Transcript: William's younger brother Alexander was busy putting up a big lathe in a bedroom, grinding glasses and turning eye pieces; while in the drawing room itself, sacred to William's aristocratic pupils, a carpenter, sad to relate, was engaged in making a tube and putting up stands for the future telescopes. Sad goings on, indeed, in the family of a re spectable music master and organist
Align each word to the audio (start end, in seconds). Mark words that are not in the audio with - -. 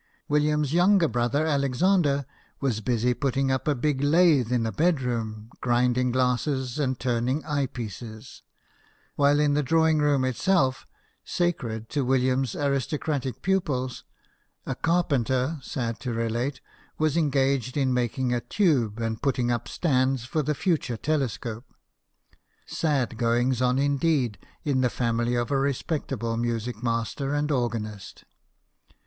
William's 0.27 0.73
younger 0.73 1.07
brother 1.07 1.45
Alexander 1.45 2.25
was 2.59 2.81
busy 2.81 3.13
putting 3.13 3.51
up 3.51 3.67
a 3.67 3.75
big 3.75 4.01
lathe 4.01 4.51
in 4.51 4.65
a 4.65 4.71
bedroom, 4.71 5.51
grinding 5.61 6.11
glasses 6.11 6.79
and 6.79 6.99
turning 6.99 7.45
eye 7.45 7.67
pieces; 7.67 8.41
while 9.15 9.39
in 9.39 9.53
the 9.53 9.61
drawing 9.61 9.99
room 9.99 10.25
itself, 10.25 10.87
sacred 11.23 11.87
to 11.87 12.03
William's 12.03 12.55
aristocratic 12.55 13.43
pupils, 13.43 14.03
a 14.65 14.73
carpenter, 14.73 15.59
sad 15.61 15.99
to 15.99 16.11
relate, 16.11 16.61
was 16.97 17.15
engaged 17.15 17.77
in 17.77 17.93
making 17.93 18.33
a 18.33 18.41
tube 18.41 18.97
and 18.99 19.21
putting 19.21 19.51
up 19.51 19.67
stands 19.67 20.25
for 20.25 20.41
the 20.41 20.55
future 20.55 20.97
telescopes. 20.97 21.71
Sad 22.65 23.19
goings 23.19 23.61
on, 23.61 23.77
indeed, 23.77 24.39
in 24.63 24.81
the 24.81 24.89
family 24.89 25.35
of 25.35 25.51
a 25.51 25.59
re 25.59 25.73
spectable 25.73 26.39
music 26.39 26.81
master 26.81 27.35
and 27.35 27.51
organist 27.51 28.23